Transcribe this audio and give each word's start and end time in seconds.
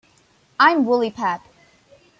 I'm 0.59 0.87
Willie 0.87 1.11
Pep. 1.11 1.41